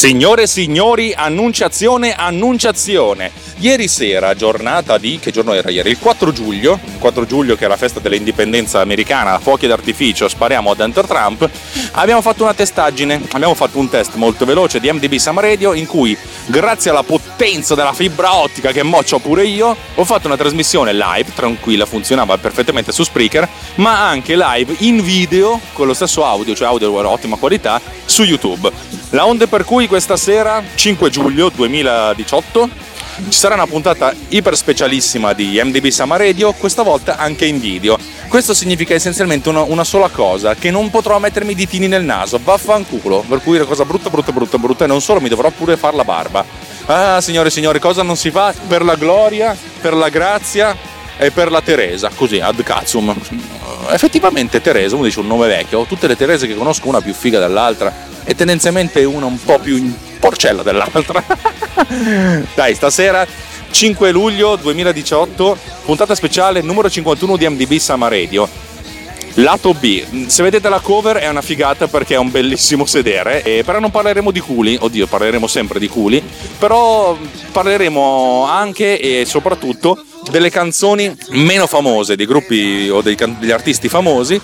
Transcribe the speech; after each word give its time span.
Signore 0.00 0.44
e 0.44 0.46
signori, 0.46 1.12
annunciazione, 1.14 2.14
annunciazione. 2.14 3.30
Ieri 3.58 3.86
sera, 3.86 4.34
giornata 4.34 4.96
di, 4.96 5.18
che 5.20 5.30
giorno 5.30 5.52
era 5.52 5.68
ieri? 5.68 5.90
Il 5.90 5.98
4 5.98 6.32
giugno, 6.32 6.80
il 6.82 6.98
4 6.98 7.26
giugno 7.26 7.54
che 7.54 7.66
è 7.66 7.68
la 7.68 7.76
festa 7.76 8.00
dell'indipendenza 8.00 8.80
americana, 8.80 9.38
fuochi 9.38 9.66
d'artificio, 9.66 10.26
spariamo 10.26 10.72
dentro 10.72 11.02
Trump, 11.02 11.46
abbiamo 11.92 12.22
fatto 12.22 12.44
una 12.44 12.54
testaggine, 12.54 13.20
abbiamo 13.32 13.54
fatto 13.54 13.78
un 13.78 13.90
test 13.90 14.14
molto 14.14 14.46
veloce 14.46 14.80
di 14.80 14.90
MDB 14.90 15.16
Sam 15.16 15.38
Radio 15.38 15.74
in 15.74 15.84
cui, 15.84 16.16
grazie 16.46 16.90
alla 16.90 17.02
potenza 17.02 17.74
della 17.74 17.92
fibra 17.92 18.36
ottica 18.36 18.72
che 18.72 18.82
moccio 18.82 19.18
pure 19.18 19.44
io, 19.44 19.76
ho 19.94 20.04
fatto 20.06 20.28
una 20.28 20.38
trasmissione 20.38 20.94
live, 20.94 21.34
tranquilla, 21.34 21.84
funzionava 21.84 22.38
perfettamente 22.38 22.90
su 22.90 23.02
Spreaker, 23.02 23.46
ma 23.74 24.08
anche 24.08 24.34
live 24.34 24.76
in 24.78 25.02
video 25.02 25.60
con 25.74 25.86
lo 25.86 25.92
stesso 25.92 26.24
audio, 26.24 26.54
cioè 26.54 26.68
audio 26.68 26.88
di 26.88 26.96
ottima 27.04 27.36
qualità, 27.36 27.78
su 28.06 28.22
YouTube. 28.22 28.70
La 29.10 29.26
onde 29.26 29.48
per 29.48 29.64
cui 29.64 29.88
questa 29.90 30.16
sera, 30.16 30.62
5 30.72 31.10
giugno 31.10 31.48
2018, 31.48 32.68
ci 33.28 33.36
sarà 33.36 33.54
una 33.54 33.66
puntata 33.66 34.14
iper 34.28 34.56
specialissima 34.56 35.32
di 35.32 35.60
MDB 35.60 35.88
Sama 35.88 36.16
Radio, 36.16 36.52
questa 36.52 36.84
volta 36.84 37.16
anche 37.16 37.44
in 37.44 37.58
video. 37.58 37.98
Questo 38.28 38.54
significa 38.54 38.94
essenzialmente 38.94 39.48
una, 39.48 39.62
una, 39.62 39.82
sola 39.82 40.08
cosa, 40.08 40.54
che 40.54 40.70
non 40.70 40.90
potrò 40.90 41.18
mettermi 41.18 41.50
i 41.50 41.54
ditini 41.56 41.88
nel 41.88 42.04
naso, 42.04 42.38
vaffanculo, 42.40 43.24
per 43.28 43.42
cui 43.42 43.56
una 43.56 43.64
cosa 43.64 43.84
brutta, 43.84 44.10
brutta, 44.10 44.30
brutta, 44.30 44.58
brutta, 44.58 44.84
e 44.84 44.86
non 44.86 45.00
solo 45.00 45.20
mi 45.20 45.28
dovrò 45.28 45.50
pure 45.50 45.76
fare 45.76 45.96
la 45.96 46.04
barba. 46.04 46.44
Ah, 46.86 47.20
signore 47.20 47.48
e 47.48 47.50
signori, 47.50 47.80
cosa 47.80 48.04
non 48.04 48.14
si 48.14 48.30
fa 48.30 48.54
per 48.68 48.84
la 48.84 48.94
gloria, 48.94 49.56
per 49.80 49.94
la 49.94 50.08
grazia 50.08 50.76
e 51.18 51.32
per 51.32 51.50
la 51.50 51.62
Teresa, 51.62 52.12
così, 52.14 52.38
ad 52.38 52.62
cazzum. 52.62 53.12
Effettivamente 53.92 54.60
Teresa, 54.60 54.94
uno 54.94 55.04
dice 55.04 55.20
un 55.20 55.26
nome 55.26 55.46
vecchio, 55.46 55.84
tutte 55.84 56.06
le 56.06 56.16
Terese 56.16 56.46
che 56.46 56.54
conosco, 56.54 56.88
una 56.88 57.00
più 57.00 57.12
figa 57.12 57.38
dell'altra, 57.38 57.92
e 58.24 58.34
tendenzialmente 58.34 59.04
una 59.04 59.26
un 59.26 59.42
po' 59.42 59.58
più 59.58 59.92
porcella 60.18 60.62
dell'altra. 60.62 61.24
Dai, 62.54 62.74
stasera 62.74 63.26
5 63.70 64.10
luglio 64.10 64.56
2018, 64.56 65.56
puntata 65.84 66.14
speciale 66.14 66.60
numero 66.60 66.90
51 66.90 67.36
di 67.36 67.48
MDB 67.48 67.72
Sama 67.76 68.08
Radio. 68.08 68.48
Lato 69.34 69.74
B, 69.74 70.26
se 70.26 70.42
vedete 70.42 70.68
la 70.68 70.80
cover 70.80 71.18
è 71.18 71.28
una 71.28 71.40
figata 71.40 71.86
perché 71.86 72.14
è 72.14 72.18
un 72.18 72.32
bellissimo 72.32 72.84
sedere, 72.84 73.42
e 73.42 73.62
però 73.64 73.78
non 73.78 73.90
parleremo 73.90 74.32
di 74.32 74.40
culi, 74.40 74.76
oddio 74.78 75.06
parleremo 75.06 75.46
sempre 75.46 75.78
di 75.78 75.88
culi, 75.88 76.22
però 76.58 77.16
parleremo 77.52 78.44
anche 78.44 78.98
e 78.98 79.24
soprattutto 79.24 80.04
delle 80.30 80.50
canzoni 80.50 81.14
meno 81.30 81.66
famose 81.66 82.16
dei 82.16 82.26
gruppi 82.26 82.88
o 82.88 83.02
degli 83.02 83.50
artisti 83.50 83.88
famosi 83.88 84.40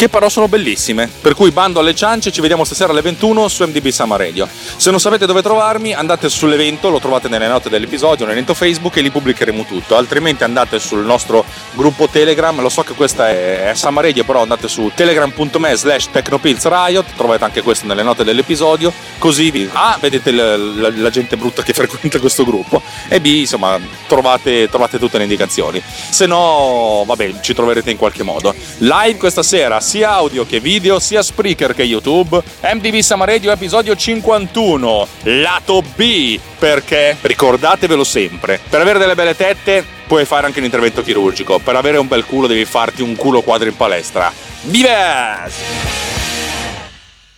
che 0.00 0.08
però 0.08 0.30
sono 0.30 0.48
bellissime. 0.48 1.10
Per 1.20 1.34
cui 1.34 1.50
bando 1.50 1.78
alle 1.78 1.94
ciance, 1.94 2.32
ci 2.32 2.40
vediamo 2.40 2.64
stasera 2.64 2.90
alle 2.90 3.02
21 3.02 3.48
su 3.48 3.64
MDB 3.64 3.88
Sama 3.88 4.16
Radio. 4.16 4.48
Se 4.48 4.90
non 4.90 4.98
sapete 4.98 5.26
dove 5.26 5.42
trovarmi, 5.42 5.92
andate 5.92 6.30
sull'evento, 6.30 6.88
lo 6.88 7.00
trovate 7.00 7.28
nelle 7.28 7.46
note 7.46 7.68
dell'episodio, 7.68 8.24
nell'evento 8.24 8.54
Facebook 8.54 8.96
e 8.96 9.02
lì 9.02 9.10
pubblicheremo 9.10 9.66
tutto. 9.66 9.98
Altrimenti 9.98 10.42
andate 10.42 10.78
sul 10.78 11.04
nostro 11.04 11.44
gruppo 11.74 12.08
Telegram, 12.08 12.58
lo 12.62 12.70
so 12.70 12.82
che 12.82 12.94
questa 12.94 13.28
è, 13.28 13.72
è 13.72 13.74
Sama 13.74 14.00
Radio, 14.00 14.24
però 14.24 14.40
andate 14.40 14.68
su 14.68 14.90
telegram.me 14.94 15.76
slash 15.76 16.08
technopilzriot, 16.10 17.14
trovate 17.14 17.44
anche 17.44 17.60
questo 17.60 17.84
nelle 17.84 18.02
note 18.02 18.24
dell'episodio, 18.24 18.90
così 19.18 19.50
vi... 19.50 19.68
A, 19.70 19.98
vedete 20.00 20.30
la, 20.30 20.56
la, 20.56 20.90
la 20.94 21.10
gente 21.10 21.36
brutta 21.36 21.62
che 21.62 21.74
frequenta 21.76 22.18
questo 22.18 22.46
gruppo 22.46 22.80
e 23.06 23.20
B, 23.20 23.26
insomma, 23.26 23.78
trovate, 24.06 24.66
trovate 24.70 24.98
tutte 24.98 25.18
le 25.18 25.24
indicazioni. 25.30 25.82
Se 25.84 26.26
no, 26.26 27.04
vabbè, 27.06 27.40
ci 27.40 27.54
troverete 27.54 27.90
in 27.90 27.96
qualche 27.96 28.22
modo. 28.22 28.54
Live 28.78 29.16
questa 29.16 29.42
sera 29.42 29.80
sia 29.80 30.10
audio 30.10 30.44
che 30.44 30.60
video, 30.60 30.98
sia 30.98 31.22
Spreaker 31.22 31.74
che 31.74 31.82
YouTube. 31.84 32.42
MDB 32.62 32.98
Sama 32.98 33.24
Radio 33.24 33.52
episodio 33.52 33.94
51, 33.94 35.06
lato 35.22 35.82
B, 35.94 36.38
perché 36.58 37.16
ricordatevelo 37.20 38.04
sempre, 38.04 38.60
per 38.68 38.80
avere 38.80 38.98
delle 38.98 39.14
belle 39.14 39.36
tette 39.36 39.98
puoi 40.06 40.24
fare 40.24 40.46
anche 40.46 40.58
un 40.58 40.64
intervento 40.64 41.02
chirurgico, 41.02 41.60
per 41.60 41.76
avere 41.76 41.98
un 41.98 42.08
bel 42.08 42.24
culo 42.24 42.48
devi 42.48 42.64
farti 42.64 43.00
un 43.00 43.14
culo 43.14 43.42
quadro 43.42 43.68
in 43.68 43.76
palestra. 43.76 44.32
Vives! 44.62 46.19